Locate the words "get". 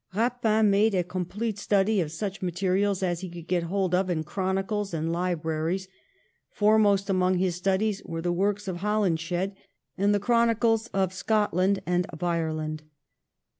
3.47-3.61